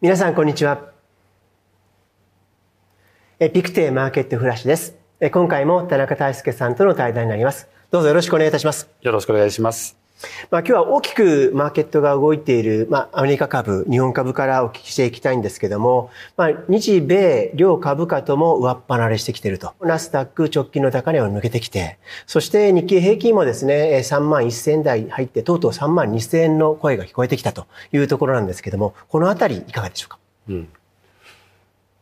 [0.00, 0.92] 皆さんこんにちは。
[3.40, 4.94] えピクテーマーケットフラッシュです。
[5.18, 7.66] え今回も田中大輔さんとの対談になります。
[7.90, 8.88] どうぞよろしくお願いいたします。
[9.02, 9.96] よろしくお願いします。
[10.50, 19.74] まあ、今日は大きくマーケットが動いている、まあ、アメリカ株、日本株からお聞きしていきたいんですけども、まあ、日米両株価とも上っ離れしてきていると。
[19.80, 30.18] ナスダック直近の高値を抜けてきて、そして日経平均もですね、3万1000台入って、とうとう3万2000円の声が聞こえてきたというところなんですけども、このあたりいかがでしょうか？
[30.48, 30.68] うん。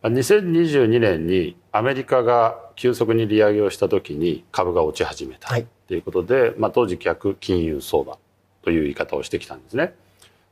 [0.03, 5.49] 2022年にアメリカが急速に利上げをした時に株が落ち始めた。
[5.49, 8.19] はいということで、まあ、当時逆金融相場
[8.63, 9.95] という言い方をしてきたんですね。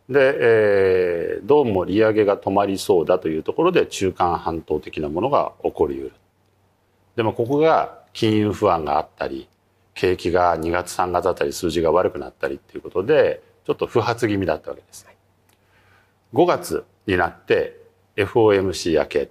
[0.08, 6.12] で、えー、どうも利上げが止まりそうだというところで中間半島的なものが起こりうる。
[7.16, 9.48] でもここが金融不安があったり
[9.94, 15.06] 景気が2月3月あたり数字が悪くなったりっていうことでちょっと不発気味だったわけです。
[16.32, 17.83] 5月になって
[18.16, 19.30] FOMC 明け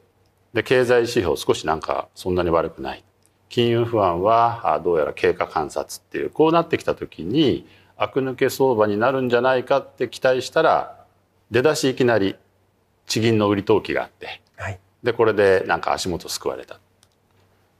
[0.53, 3.03] で経済指標少しなんかそんなに悪くない
[3.49, 7.67] 金融不安はどうやら経過観察っていうこうなってきた時に
[7.97, 11.05] 悪抜け相場になるんじゃないかって期待したら
[11.51, 12.35] 出だしいきなり
[13.05, 16.79] 地銀の売り投機があって、はい、でこれでなんか足元救われた。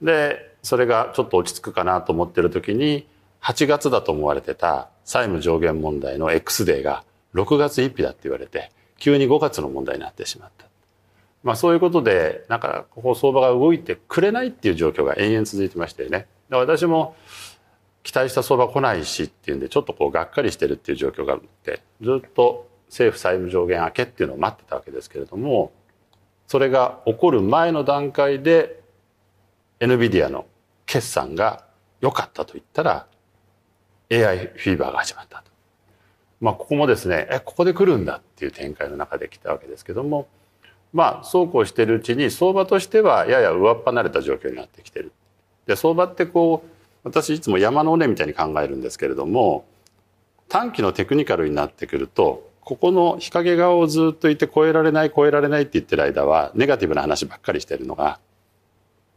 [0.01, 3.07] でそれがちょっと落ち着くかなと思ってる時に
[3.41, 10.72] 8月だと思われてた債務上限問題の X デーが6月1日だって言われて急に5月の問題になってしまった。
[11.43, 16.27] まあそういうことで、なんかここ相場が動いてくれないっていう状況が延々続いてましてね。
[16.49, 17.15] 私も
[18.03, 25.71] 期待した相場来ないしっていうんで、ちょっとこうがっかりしてるっていう状況があって、ずっと政府債務上限明けっていうのを待ってたわけですけれども、
[26.47, 28.81] それが起こる前の段階で
[29.79, 30.45] NVIDIA の
[30.85, 31.65] 決算が
[32.01, 33.07] 良かったと言ったら
[34.11, 35.51] AI フィーバーが始まったと。
[36.39, 40.27] まあここもですね、え、ここで来るんだっていう展開の中で来たわけですけども、
[40.93, 45.11] まあそうこうしているうちに相場としてはやや上っ離れた状況になってきてる。
[45.65, 46.69] で相場ってこう
[47.03, 49.65] 私いつも山の尾根みたいに考えるんですけれども
[50.47, 58.19] 短期のテクニカルになってくるとここの日陰側をずっといて超えられない超えられないって言ってる間はネガティブな話ばっかりしてるのが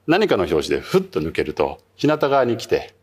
[0.07, 2.95] 何かの表紙でふっと抜けると日向側に来て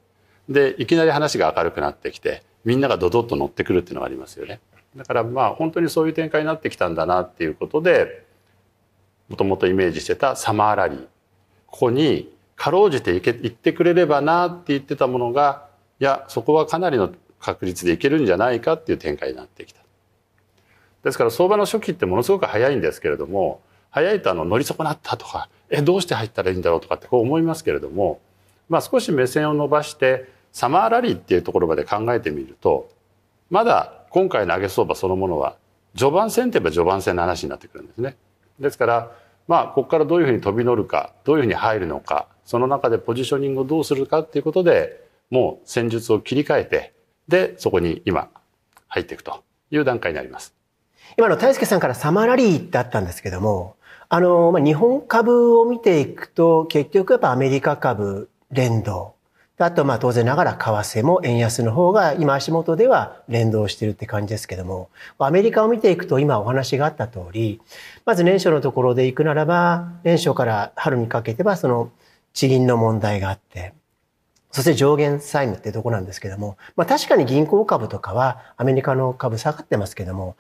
[0.50, 4.60] でいきなり話が明るくなってきてみんながドドッと乗ってくるっていうのがありますよね。
[4.96, 8.26] だからまあ本当にそういう展開になってきたんだなっていうことで
[9.30, 11.08] もともとイメージしてたサマーラリー
[11.68, 15.68] ここにかろうじていけ行ってくれればなって言ってたものが
[16.00, 19.82] いやそこはかなりの確率でいけるんじゃないかっていう展開になってきた。
[21.04, 28.22] ですから相場の初期ってものすごく早いんですけれども早いとあの乗り損なったとかえどうして入ったらいいんだろうとかってこう思いますけれども、
[28.70, 32.90] まあ、少し目線を伸ばしてサマーラリーっていうところまで考えてみると
[33.50, 35.58] まだ今回の上げ相場そのものは
[35.96, 38.16] 序盤戦といえば序盤戦の話になってくるんですね。
[38.60, 39.12] ですから
[39.48, 46.94] まあここからどういうふうに飛び乗るかどういうふうに入るのかその中でポジショニングをどうするかっていうことでもう戦術を切り替えて
[47.28, 48.30] でそこに今
[48.88, 50.54] 入っていくという段階になります。
[51.18, 53.76] 今の大輔さんからサマーラリーってあったんですけども
[54.10, 59.16] あの、まあ、日本株を見ていくと結局やっぱアメリカ株連動
[59.60, 67.62] あと、まあ当然ながら為替も円安の方が今足元では連動してるって感じですけども、アメリカを見ていくと今お話があった通り、
[68.04, 71.92] まず年初のところで行くならば、年初から春にかけてはその
[72.34, 73.74] 地銀の問題があって、
[74.54, 80.36] そして上限債務ってとこなんですけども、まあ確かに銀行株とかはアメリカの株下がってますけども、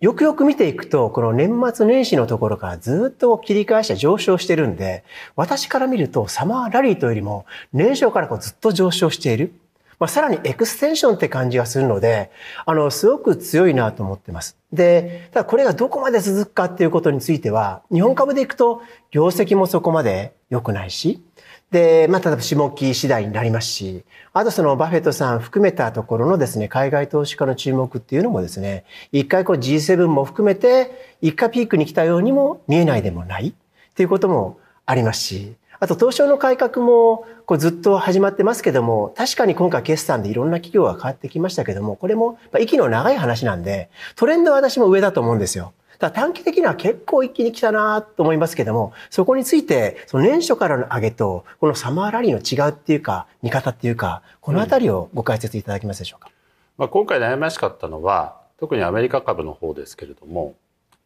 [0.00, 5.04] よくよく見ていくと、この年末年始のところからずっと切り返して上昇してるんで、
[5.36, 9.52] 私から見るとサマーラリーというよりも年初からこうずっと上昇している。
[10.00, 12.30] まあ、さらにエクステンションって感じがするので、
[12.66, 14.56] あの、すごく強いなと思ってます。
[14.72, 21.22] で、ただこれがどこまで続くかっていうことについては、日本株でいくと業績もそこまで良くないし、
[21.70, 33.52] で、まあ、例えば下期次第になりますし、あとそのバフェットさん含めたところのですね、海外投資家の注目っていうのもですね、一回こう G7 も含めて、一回ピークに来たようにも見えないでもないっ
[33.94, 45.72] ていうこともありますし、あと東証の改革もこうずっと始まってますけども、確かに今回決算でいろんな企業が変わってきましたけども、これも息の長い話なんで、トレンドは私も上だと思うんですよ。
[45.98, 56.28] だ短期的には結構一気に来たなと思いますけども、そこについて、その年初からの上げと、このサマーラリーの違うっていうか、見方っていうか、このあたりをご解説いただけますでしょうか？
[56.28, 56.32] うん、
[56.78, 60.54] まあ、今回悩ましかったのは、特にアメリカ株の方ですけれども、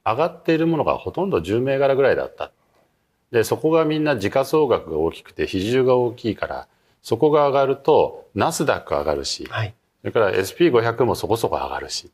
[0.04, 2.50] 上がっているものがほとんど10銘柄ぐらいだった。
[3.30, 6.66] で、そこがみんな時価総額が大きくて比重が大きいから、
[7.02, 12.10] そこが上がると、ナスダック上がるし、はい、それから SP500 もそこそこ上がるし、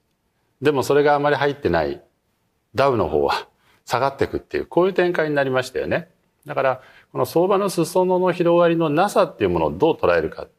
[0.63, 2.01] でもそれがあまり入ってない
[2.79, 3.49] ダウの方は
[3.85, 6.09] 下がっていくっていう、こういう展開になりましたよね。
[6.47, 6.81] だから、
[7.13, 10.51] この相場の裾野の広がりのなさっていうものをどう捉えるかっ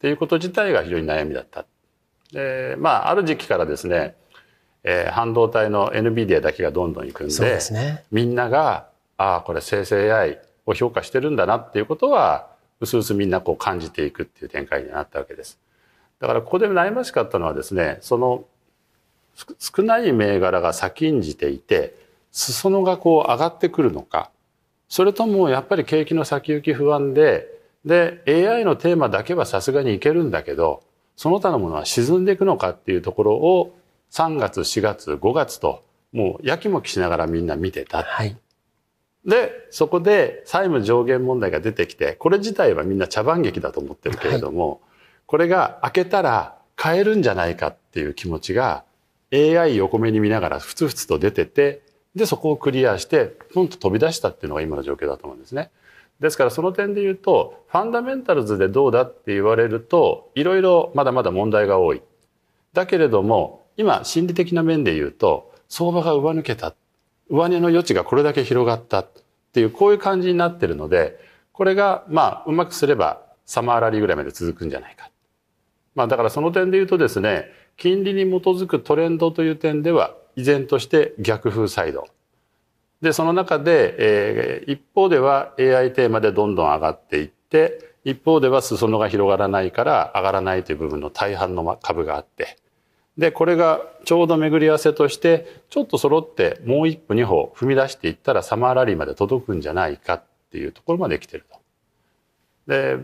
[0.00, 1.66] ていうこと自体が非常に悩みだった。
[2.32, 4.16] で、まあ、ある時期からですね、
[4.84, 8.88] えー、半導体の NVIDIA だけがどんどんいくんで、でね、みんなが、
[9.18, 12.48] ああ、これ生成 AI を評価してるんだなっていうことは、
[12.80, 15.58] うすうすみんなこう感じていくっていう展開になったわけです。
[16.20, 18.44] だからここで悩ましかったのはですね、その
[19.58, 21.94] 少ない銘柄が先んじていて、
[22.32, 24.30] 裾野がこう上がってくるのか、
[24.88, 27.48] それともやっぱり景気の先行き不安で、
[27.84, 30.82] で、AI のテーマだけはさすがにいけるんだけど、
[31.16, 33.74] その他のものは沈んでいくのかっていうところを
[34.10, 38.02] 3月、4月、5月と、もうやきもきしながらみんな見てた。
[38.02, 38.36] はい、
[39.24, 44.78] で、そこで債務上限問題が出てきて、これ自体はみんな茶番劇だと思ってるけれども、はい、
[45.26, 48.84] これが開けたら買えるんじゃないかっていう気持ちが
[49.36, 51.82] AI 横目に見ながらふつふつと出てて、
[52.14, 55.70] で、そこをクリアして、ポンと飛び出したっていうのが今の状況だと思うんですね。
[56.20, 62.02] ですからその点で言うと、ファンダメンタルズでどうだって言われると、いろいろまだまだ問題が多い。
[62.72, 66.74] だけれども、今心理的な面で言うと、相場が上抜けた。
[67.28, 69.08] 上値の余地がこれだけ広がったっ
[69.52, 71.18] ていう、こういう感じになってるので、
[71.52, 75.10] これが、まあ、うまくすればサマーラリーぐらいまで続くんじゃないか。
[75.94, 82.08] まあ、だからその点で言うとですね、金利に基づくトレンドという点では、依然として逆風サイド。
[83.00, 92.56] で、その中で、えー、一方では AI テーマでどんどん上がっていって、一方では裾野が広がらないから上がらないという部分の大半の株があって、
[93.18, 101.58] で、これがちょうど巡り合わせとして、ちょっと揃ってもう一歩二歩踏み出していったらサマーラリーまで届くんじゃないかっていうところまで来てると。
[102.66, 102.98] で、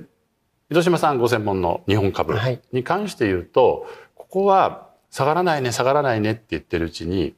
[0.71, 2.35] 糸島さんご専門の日本株
[2.73, 3.91] に関して言うと、はい、
[4.33, 7.35] ここは下がらないね、下がらないねって言ってるうちに、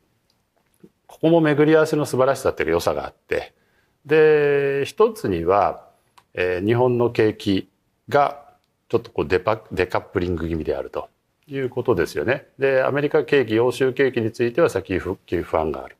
[1.08, 3.52] ここも巡り合わせの素晴らしさっていう良さがあって、
[4.06, 5.88] で、一つには、
[6.34, 7.68] えー、日本の景気
[8.08, 8.44] が
[8.88, 11.08] ちょっとこうデパデカップリング気味であると。
[11.48, 12.46] いうことですよね。
[12.60, 15.96] で、アメリカ景気、欧州景気については先復旧不安がある。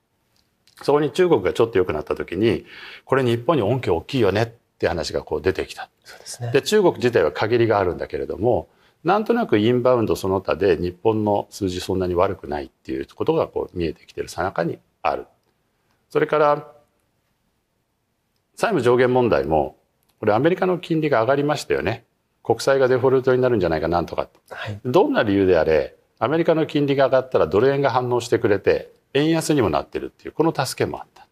[0.81, 2.67] そこに中国がちょっと良くなった時に、
[3.05, 4.47] これ日本に恩恵大きいよねっ
[4.79, 5.91] て話がこう出てきた。
[6.05, 6.53] そうですね。
[6.53, 8.69] で、中国自体は限りがあるんだけれども、
[9.05, 15.27] なんとなくインバウンドその他で日本の数字そんなに悪くないっていうことがこう見えてきてるさなかにある。
[16.11, 16.73] それから、
[18.57, 19.77] 債務上限問題も、
[20.21, 22.05] これアメリカの金利が上がりましたよね。
[22.45, 31.27] 国債がデフォルトになるんじゃないかなんとか、はい、どんな理由であれアメリカの金利が上がったらドル円が反応してくれて円安にもなってるっていうこの助けもあった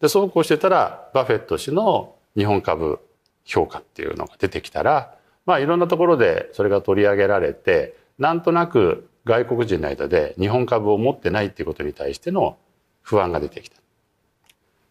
[0.00, 3.00] でそうこうしてたらバフェット氏の日本株
[3.44, 5.15] 評価っていうのが出てきたら
[5.46, 12.58] まあいろんなところでそれが取り上げられてなんとなく外国人の間で日本株を持ってないっていうことに対しての
[13.02, 13.76] 不安が出てきた。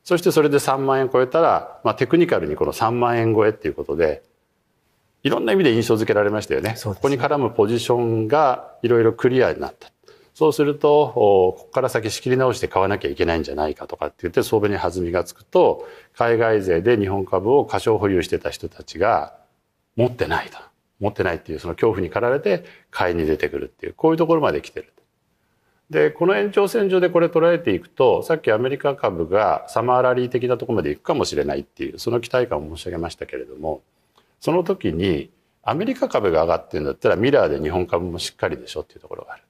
[0.04, 4.22] そしてそれで3万円超えたら、まあ、テクニカルにこの3万円超えっていうことで
[5.24, 6.74] いろんな意味で印象付けられましたよね。
[6.74, 9.92] ねここに絡むポジションがいろいろクリアになった。
[10.36, 19.34] そうすると、ここから先仕切り直して買わなきゃいけないんじゃないかとかって言って相場に弾みがつくと、海外勢で日本株を過小保有してた人たちが
[19.96, 20.58] 持ってないと。
[21.00, 24.94] 持ってないっていうその恐怖に駆られて買いに出てくるっていう、こういうところまで来てる。
[25.90, 33.82] で、この延長線上でこれ捉えていくと、さっきアメリカ株がサマーラリー的なところまで行くかもしれないっていう、その期待感を申し上げましたけれども、
[34.40, 35.30] その時に
[35.62, 39.44] アメリカ株が上がってるんだったらミラーで日本株もしっかりでしょっていうところがある。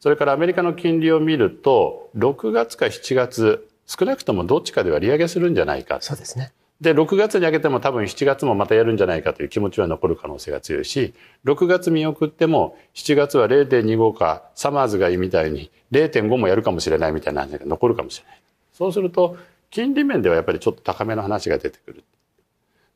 [0.00, 5.98] それからアメリカの金利を見ると6月か7月少なくともどっちかでは利上げするんじゃないか。
[6.00, 6.52] そうですね。
[6.80, 11.14] で、6月に上げても多分7月もまたやるんじゃないかという気持ちは残る可能性が強いし、
[11.44, 18.40] 6月見送っても7月は0.25か、サマーズがいいみたいに0.5もやるかもしれないみたいな話が残るかもしれない。
[18.74, 19.38] そうすると、
[19.70, 22.04] 金利面ではやっぱりちょっと高めの話が出てくる。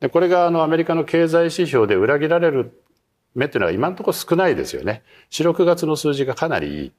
[0.00, 2.72] でこれがあのアメリカの経済指標で裏切られる
[3.34, 5.02] 目っていうのは今のところ少ないですよね。
[5.30, 6.92] 4、6月の数字がかなりいい。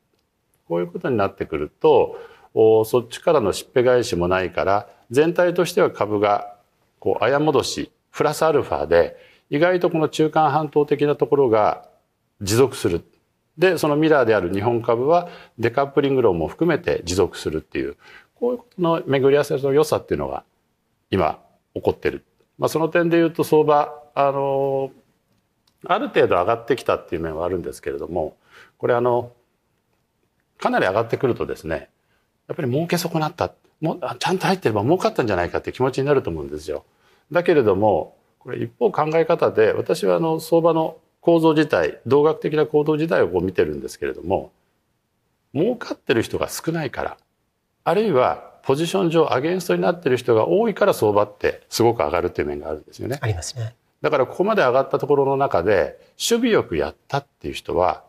[0.67, 2.17] こういうことになってくると、
[2.53, 6.55] そっちからのしっぺ返しもないから、全体としては株が、
[7.01, 9.17] こう、あや戻し、プラスアルファで、
[9.49, 11.89] 意外とこの中間半島的なところが
[12.41, 13.03] 持続する。
[13.57, 15.27] で、そのミラーである日本株は
[15.59, 17.97] デカップリング論も含めて持続するっていう、
[18.35, 20.43] こういうことの巡り合わせの良さっていうのが
[21.09, 21.39] 今
[21.73, 22.23] 起こってる。
[22.59, 24.91] まあ、その点で言うと相場、あの、
[25.85, 28.37] ある程度上がってきたっていう面はあるんですけれども、
[28.77, 29.31] これあの、
[30.59, 31.89] かなり上がってくるとですね、
[32.51, 33.53] やっぱり儲け損なった。
[33.79, 36.83] もちゃんと入ってれば儲かったんじゃないかって気持ちになると思うんですよ。
[37.31, 44.51] だけれども、これ一方考え方で、私はあの相場の構造自体、動学的な構造自体をこう見てるんですけれども、
[45.53, 47.17] 儲かってる人が少ないから、
[47.85, 53.17] あるいはポジション上アゲンストになってる人が多いから相場ってすごく上がるっていう面があるんですよね。
[53.21, 53.75] ありますね。
[54.01, 58.03] だからここまで上がったところの中で守備よくやったっていう人は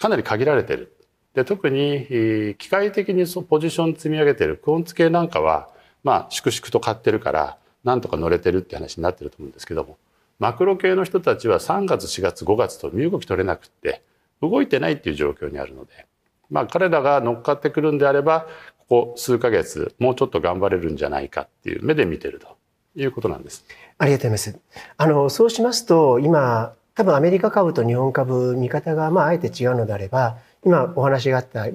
[0.00, 0.96] かなり限られてる。
[1.34, 5.68] で特に機械的にポジション積み上げてるクオンツ系なんかは
[6.04, 9.96] まあ粛々と買ってるからなんとか乗れてるって話になってると思うんですけども
[10.38, 14.02] マクロ系の人たちは3月4月5月と身動き取れなくって
[14.40, 16.06] 動いてないっていう状況にあるので
[16.50, 18.46] まあ彼らが乗っかってくるんであれば
[18.88, 22.56] ここ数ヶ月もうちょっと頑張れるんじゃないかっていう目で見てると
[22.94, 23.64] いうことなんです。
[23.98, 24.60] ありがとうございます。
[24.98, 31.66] あのそうしますと今多分アメリカ株と日本株見方がまああえて違うのであれば今お話があった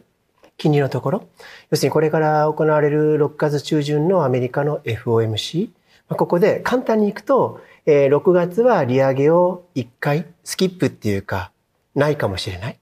[0.58, 1.27] 金利のところ
[1.70, 5.70] 要するにこれから行われる6月中旬のアメリカの FOMC
[6.10, 11.51] ここで簡単にいくと6月は利上げを1回スキップっていうか
[11.96, 12.79] ないかもしれない。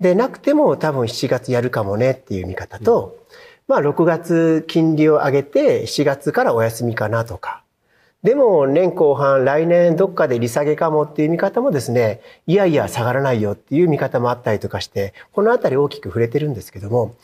[0.00, 3.34] で、なくても多分7月やるかもねっていう見方と、うん、
[3.68, 7.63] まあ6月金利を上げて7月からお休みかなとか。
[8.24, 17.14] でも年後半来年どっかで利下げかもっていう見方もですね、いやいや下がらないよっていう見方もあったりとかして、このあたり大きく触れてるんですけども、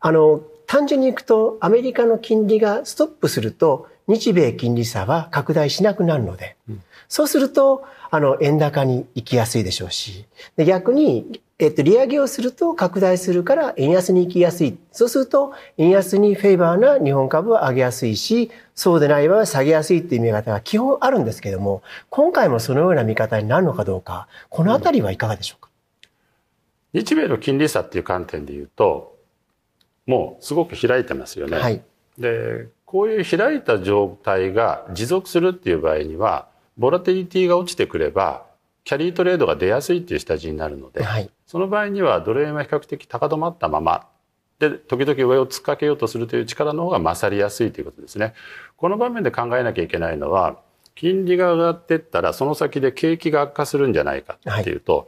[0.00, 14.76] あの、単純にいくとアメリカの金利がストップすると日米金利差は拡大しなくなるので、うん、そうするとあの円高に行きやすいでしょうし、で逆にえっと、利上げをすると拡大するから円安に行きやすい。
[14.92, 25.70] そうすると、円安にフェイバーな日本株は上げやすいし、そうでない場合は下げやすいっていう見方が基本あるんですけども、今回もそのような見方になるのかどうか、このあたりはいかがでしょうか、
[26.92, 29.16] うん、日米の金利差っていう観点で言うと、
[30.04, 31.56] もうすごく開いてますよね。
[31.56, 31.82] はい、
[32.18, 38.45] で、こういう開いた状態が持続するっていう場合には、ボラテリティが落ちてくれば、
[38.86, 44.06] キャリートレードが出やすいっていう下地になるので、はい、その場合にはドル円は比較的高止まったまま
[44.60, 48.32] で時々上を突っかけようとするという力の方が勝りやすいということですね。
[48.76, 50.60] この場面で考えなきゃいけないのは
[50.94, 55.06] 金利が上がっていったらその先で景気が悪化するんじゃないかっていうと、はい、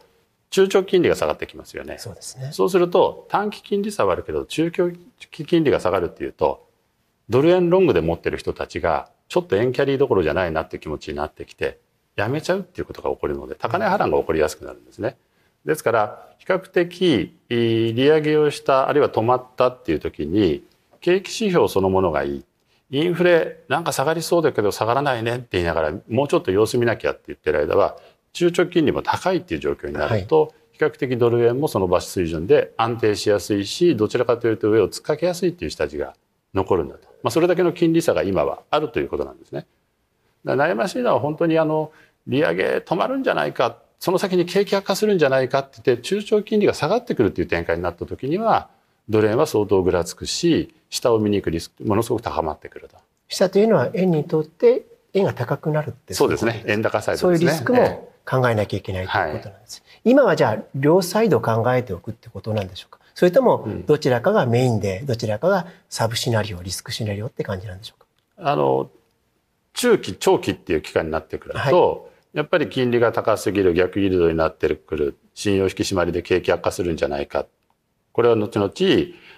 [0.50, 1.98] 中長金利が下がってきますよね。
[1.98, 2.50] そうですね。
[2.50, 4.90] そうすると短期金利差はあるけど中長
[5.30, 6.66] 期金利が下がるっていうと
[7.28, 11.78] ドル円ロングで持ってる人たちがちょっと円キャリーどころじゃないなって気持ちになってきて
[12.18, 15.16] やめちゃうっていうことが起こるので高値波乱が起こりやすくなるんですね。
[15.64, 20.64] ですから比較的利上げをしたあるいは止まったっていう時に
[21.00, 22.44] 景気指標そのものがいい
[22.90, 27.98] インフレなんか下がりそうだけど下がらないねって言いながらもうちょっと様子見なきゃって言ってる間は
[28.32, 36.14] 中長金利も高いっていう状況になると、はい、比較的ドル円もその場所水準で安定しやすいしどちらかというと上を突っかけやすいっていう下地が
[36.54, 39.66] 残るんだと、まあ、それだけの金利差が今はあるということなんですね。
[40.44, 41.92] 悩ましいのは本当にあの
[42.26, 48.68] 利上げ止まるんじゃないかその先に景気悪化するんじゃないかって言って中長金利が下がってくるっていう展開になった時には
[49.08, 52.96] ドル円は相当ぐらつくし下を見に行くリスクものすごく高まってくると。
[53.28, 54.84] 下というのは円にとって
[55.14, 57.48] 円が高くなるってそうですね円高サイドですね。
[57.48, 59.82] そういうリスクも考えなきゃいけないということなんです。
[59.84, 68.06] はい、今はじゃあ両サイド考えておくってことなんでしょうかそれともどちらかがメインでどちらかがサブシナリオリスクシナリオって感じなんでしょうか
[68.50, 68.90] あの
[69.78, 72.38] 中期長期っていう期間になってくると、はい。
[72.38, 77.46] やっぱり金利が高すぎる逆イールドになってくる信用引き締まりで景気悪化するんじゃないか。
[78.12, 78.72] これは後々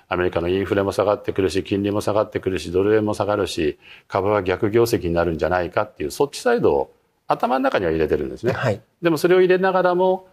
[0.08, 3.78] アメリカのインフレも下がってくるし金利も下がってくるしドル円も下がるし
[4.08, 6.94] 株は逆業績になるんじゃないかっていうそっちサイドを
[7.26, 10.28] 頭の中には入れてるんですね、はい、でもそれを入れながらも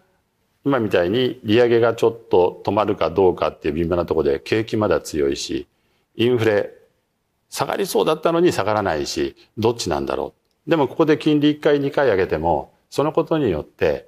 [0.64, 5.68] 今みたいに利上げがちょっと止まるかどうかっていう微妙なところで景気まだ強いし
[6.16, 6.72] インフレ
[7.50, 10.38] 下がりそうだったのに下がらないしどっちなんだろう
[10.68, 14.06] でもここで金利1回2回上げても、そのことによって、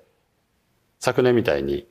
[0.99, 1.87] 昨年みたいに、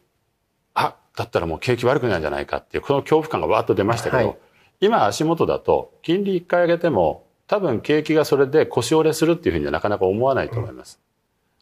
[0.75, 4.37] あ、だったらもう景気悪くなるんじゃないかっていう、この恐怖感がわーっと出ましたけど、はい、
[4.79, 10.99] 今足元だと、金利1回上げても、多分景気がそれで腰折れするっていうふうにはなかなか思わないと思います。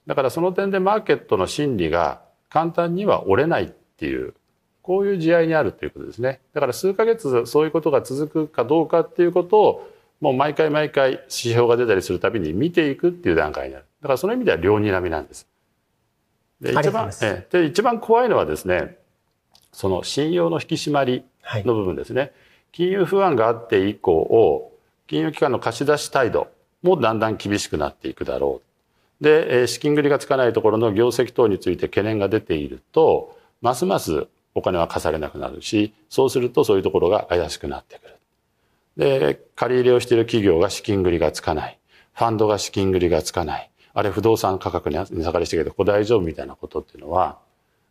[0.06, 4.34] だからその点でマーケットの心理が簡単には折れないっていう、
[4.88, 6.39] こういう地合いにあるということですね。
[6.53, 9.91] だから数ヶ月そういうことが続くかどうかっていうことを
[10.22, 13.86] もう毎回毎回指標が出たりするたびに見ていくっていう段階になる。
[14.01, 15.46] だからその意味では両睨みなんです。
[16.62, 18.98] で、一番、えで、一番怖いのはですね、
[19.74, 21.25] その信用の引き締まり
[21.65, 22.22] の部分ですね。
[22.22, 22.32] はい、
[22.72, 24.72] 金融不安があって以降、
[25.08, 26.48] 金融機関の貸し出し態度
[26.82, 28.62] もだんだん厳しくなっていくだろ
[29.20, 29.24] う。
[29.24, 39.19] で、資金繰りがつかないところの業績等について懸念が出ていると、ますますお金は貸されなくなるし、そうするとそういうところが怪しくなってくる。
[39.19, 41.79] で、借り入れをしている企業が資金繰りがつかない。
[42.13, 43.69] ファンドが資金繰りがつかない。
[43.93, 47.37] あれ不動産価格に値下がりしてるけど、ここ大丈夫みたいなことっていうのは、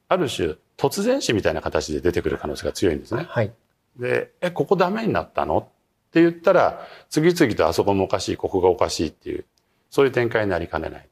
[0.08, 3.26] ある種突然死みたいな形で出てくる可能性が強いんですね。
[3.28, 3.52] はい。
[3.99, 5.58] で、え、ここダメになったの？
[5.58, 5.64] っ
[6.06, 9.44] って言ったら、次々とあそこもおかしい、ここがおかしいっていう、
[9.90, 11.08] そういう展開になりかねない。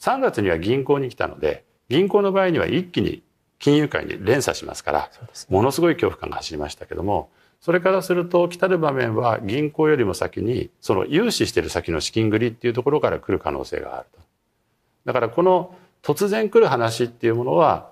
[0.00, 3.22] 3月には銀行に来たので、銀行の場合には一気に
[3.58, 5.10] 金融界に連鎖しますから、
[5.48, 14.20] ものすごい恐怖感が走りましたけども、それからすると来たる場面は銀行よりも先にその融資している先の資金繰りっていうところから来る可能性があると。
[15.06, 17.90] だからこの突然来る話っていうものは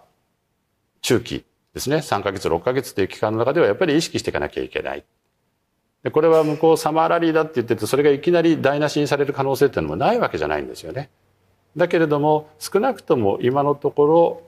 [1.01, 5.05] 中期ですね3ヶ月6ヶ月という期間の中ではやっぱり意識していかなきゃいけない。
[6.03, 11.09] でこれは向こうサマーラリーだって言っててそれがいきなり台無しにされる可能性っていうのもないわけじゃないんですよね。
[11.77, 14.43] だけれども少なくとも今のところ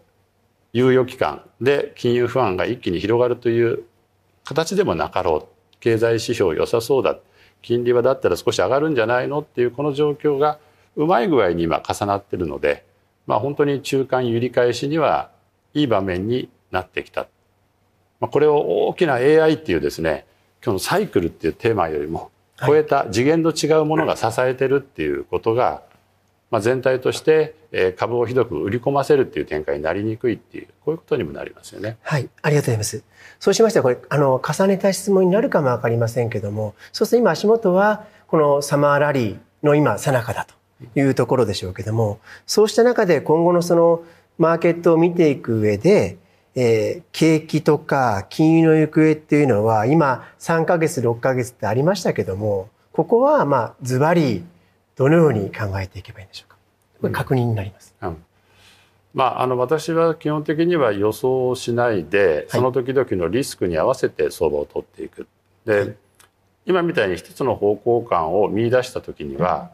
[0.77, 1.43] 猶予期間。
[1.61, 3.85] で金融不安が一気に広がるという
[4.45, 5.77] 形でもなかろう。
[5.81, 7.17] 経済指標良さそうだ。
[7.63, 9.41] 金利はだったら少し上がるんじゃないの？
[9.41, 10.59] っていうこの状況が
[10.95, 12.85] うまい具合に今重なってるので、
[13.27, 15.31] まあ、本当に中間揺り返しには
[15.75, 17.27] いい場面になってきた。
[18.21, 20.27] まあ、これを大きな AI っていうですね
[20.65, 22.31] 今日のサイクルっていうテーマよりも
[22.67, 25.83] 超えた次元の違うものが支えてるっていうことが、
[26.51, 27.55] まあ、全体として
[27.97, 31.97] 株をひどく売り込ませるっていう展開になりにくいっていうこういうことにもなりますよね。
[32.03, 33.05] はい、ありがとうございます。
[33.41, 40.55] そうしましたらこれあの重ねた質問になるかもわかりませんけども、そうすると今足元はこのサマーラリーの今最中だと
[40.99, 44.05] いうところでしょうけども、そうした中で今後のその
[44.39, 46.19] マーケットを見ていく上で、
[46.55, 54.43] えー、景気とか金融の行方っていうのは今3ヶ月6ヶ月ってありましたけどもここはまあズバリ
[54.97, 56.57] どのように考えていけばいいんでしょうか？
[57.01, 57.95] これ確認になります。
[58.01, 58.17] うん、
[59.15, 65.29] まあ、あの私は基本的には予想しないで、その時々のリスクに合わせて相場を取っていく。
[65.67, 65.97] で、はい、
[66.65, 69.71] 今みたいに一つの方向感を見出した時には、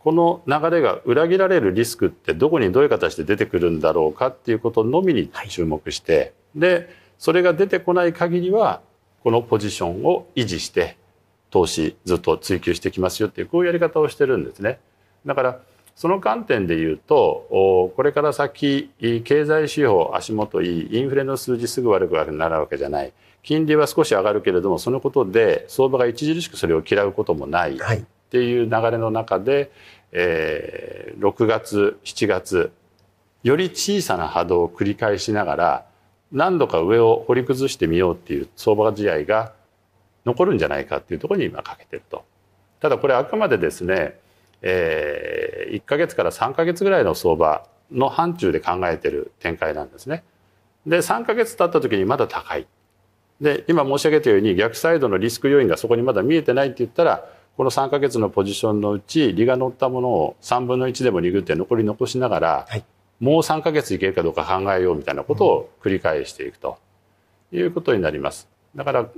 [0.00, 6.18] この流れが裏切られるリスクってどこにどういう形で出てくるんだろうかっていうことのみに注目して、
[6.54, 8.82] はい、でそれが出てこない限りは
[9.24, 10.96] このポジションを維持して
[11.50, 14.78] 投資ずっと追求してきますよっていうこういうやり方をしてるんですね。
[15.24, 15.60] だから
[15.94, 17.46] その観点で言うと
[17.96, 23.12] これから先経済指標足元いいインフレの数字すぐ悪くなるわけじゃない。
[23.42, 27.76] 金利は少し上がるけれどもそのことで相場が著しくそれを嫌うこともない。
[27.76, 29.70] っていう流れの中で、
[30.10, 32.72] えー、6月7月
[33.44, 35.86] より小さな波動を繰り返しながら
[36.32, 39.52] 何度か上を掘り崩してみようっていう相場試合が
[40.26, 42.24] 残るんじゃないかっていうところに今かけてると。
[42.80, 44.18] ただこれあくまでですね、
[44.60, 50.24] えー、1か月から3か月ぐらいの相場の範疇で考えてる展開なんですね。
[50.86, 52.66] で3か月経った時にまだ高い。
[53.40, 62.84] で今申し上げたように逆サイドのリスク要因がそこにまだ見えてないって言ったらこの3か月のポジションのうち利が乗ったものを3分の1でも握って残り残しながら、はい、
[63.20, 66.78] もう3か月いけるかどうか考えようみたいなことを繰り返していくと
[67.52, 68.48] いうことになります。
[68.74, 69.08] だから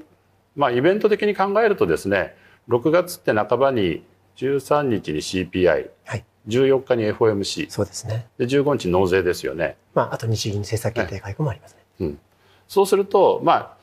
[0.59, 2.35] まあイベント的に考えるとですね
[2.68, 4.05] 6月って半ばに
[4.37, 9.77] 13日に CPI、はい、14日に FOMC そうですねで15日納税ですよね。
[9.94, 11.79] まあ、あと日銀政策決定会合もありますね。
[12.01, 12.18] うん、
[12.66, 13.79] そうするとまあ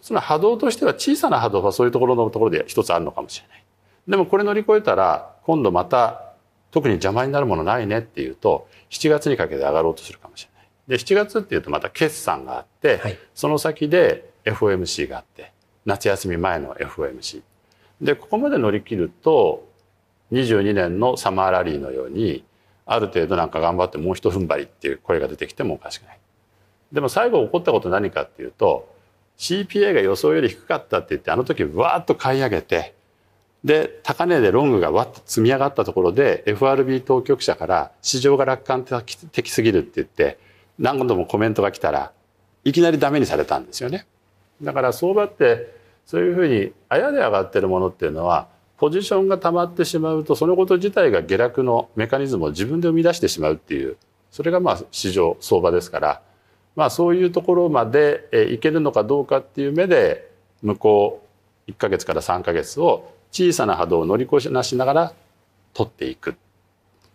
[0.00, 3.64] その波動としては小さな波動はそういうところのところで一つあるのかもしれない。
[4.08, 6.32] でもこれ乗り越えたら今度また
[6.70, 10.68] 特に邪魔になるものないねっていうと7月にかけて上がろうとするかもしれない。
[10.88, 15.53] で7月っていうとまた決算があって、はい、その先で FOMC があって
[15.84, 17.42] 夏休み前の FOMC。
[18.00, 19.66] でここまで乗り切ると
[20.32, 22.44] 22年のサマーラリーのように
[22.86, 26.18] ある程度なんか頑張ってもう一踏ん張りっていう声が出てきてもおかしくない。
[26.92, 28.88] でも最後起こったこと何かっていうと
[29.38, 32.94] CPA が予想より低かったって言ってあの時わーっと買い上げて
[33.64, 40.38] で高値でロングがわっと積み上がったところで FRB 当局者から市場が楽観的すぎるって言って
[40.78, 42.12] 何度もコメントが来たら
[42.64, 44.06] いきなりダメにされたんですよね。
[44.62, 45.74] だから相場って
[46.06, 53.96] そういうふうにあやで上がってるものっていうのはポジションが溜まってしまうとそのこと自体が下落のメカニズムを自分で生み出してしまうっていう
[54.30, 56.20] それがまあ市場相場ですから
[56.76, 60.30] まあ、そういうところまでいけるのかどうかっていう目で
[60.62, 61.26] 向こ
[61.68, 65.12] う1か月から3か月を小さな波動を乗り越えしながら
[65.72, 66.36] 取っていく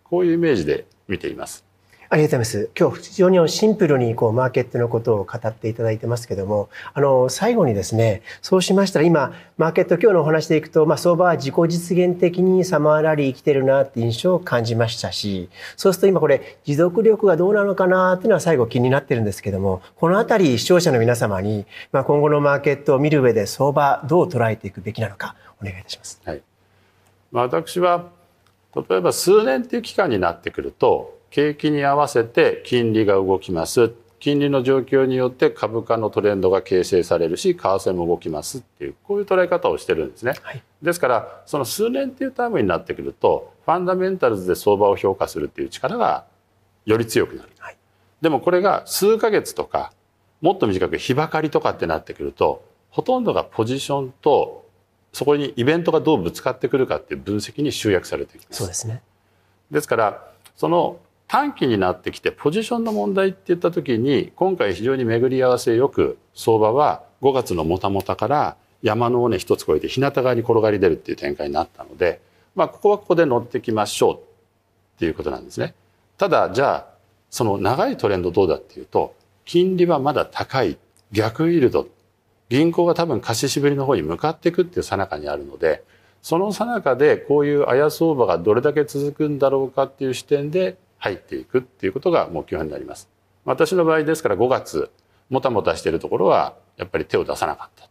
[0.03, 1.68] こういうイメージで見ています。
[2.11, 2.69] ありがとうございます。
[2.75, 26.19] 今日非常にシンプルにこうマーケットのことを語っていただいてますけども、あの最後にですね、そうしましたら今マーケット今日のお話でいくと、まあ相場は自己実現的にサマーラリー来てるなって印象を感じましたし、そうすると今これ持続力がどうなのかなっていうのは最後気になってるんですけども、このあたり視聴者の皆様に、まあ今後のマーケットを見る上で相場どう捉えていくべきなのかお願いいたします。
[26.25, 26.41] はい。
[27.31, 28.09] 私は
[28.75, 33.93] 例えば数年っていう期間になってくると景気に合わせて金利が動きます。
[34.19, 46.25] 金利の状況によって株価のトレンドが形成されるし為替も動きますっていうこういう捉え方をしてるんですね、はい、ですからその数年っていうタームになってくるとファンダメンタルズで相場を評価するっていう力が
[46.85, 47.77] より強くなる、はい、
[48.21, 49.93] でもこれが数ヶ月とか
[50.41, 54.67] もっと短く日ばかりとかってなってくるとほとんどがポジションと
[55.13, 58.57] そこにイベントがどうぶつかってくるかっていう分析に集約されていきます。
[58.57, 59.01] そうですね。
[59.71, 72.19] ですからその短期になってきてポジションの問題って言った時に今回非常に巡り合わせよく相場は5月のもたもたから山の尾根一つ越えて日向側に転がり出るっていう展開になったので、
[72.55, 74.19] まあ、ここはここで乗ってきましょうっ
[74.97, 75.75] ていうことなんですね。
[76.17, 76.85] ただじゃあ
[77.29, 79.13] その長いトレンドどうだっていうと
[79.45, 80.79] 金利はまだ高い
[81.11, 81.87] 逆イールド
[82.49, 85.83] 銀行が多分貸し渋りの方に向かっていくっていうさなかにあるので
[86.23, 93.09] そのさなかでこういう綾相場がどれだけ続くんだろうかっていう視点で入っていくっていうことが目標になります。
[93.45, 94.91] 私の場合ですから5月
[95.29, 97.89] もたもたしているところはやっぱり手を出さなかった。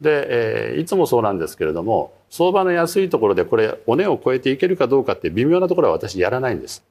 [0.00, 6.84] で、えー、いつもそうなんですけれども相場の安いところでこれ尾根を越えていけるかどうかって微妙なところは私やらないんです。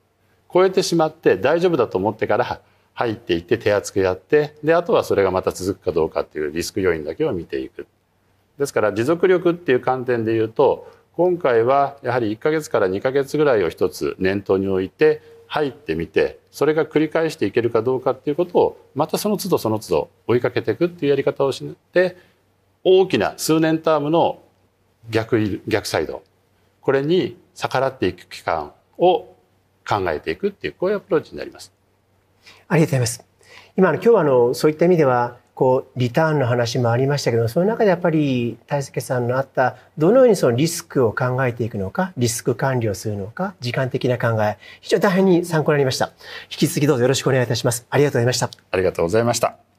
[0.54, 2.62] 超えてしまって大丈夫だと思ってから
[2.94, 7.88] 入っていって手厚くやってであとはそれがまた続くかどうかっていうリスク要因だけを見ていく
[8.60, 15.22] ですから持続力っていう観点で言うと今回はやはり1か月から2か月ぐらいを一つ念頭に置いて
[15.54, 21.64] 入ってみてそれが繰り返していけるかどうかっていうことをまたその都度その都度追いかけていくっていうやり方をし
[21.94, 22.18] て
[22.84, 24.42] 大きな数年タームの
[25.12, 26.24] 逆逆サイド
[26.82, 29.36] これに逆らっていく期間を
[29.88, 31.72] 考えていくっていうこういうアプローチになります。
[32.68, 33.26] ありがとうございます。
[33.78, 46.12] 今の今日はあのそういった意味ではこうリターンの話もありましたけどその中でやっぱり大輔さんのあったどのようにそのリスクを考えていくのかリスク管理をするのか時間的な考え非常に大変に参考になりました。
[46.50, 47.86] 引き続きどうぞよろしくお願いいたします。
[47.90, 48.50] ありがとうございました。
[48.72, 49.73] ありがとうございました。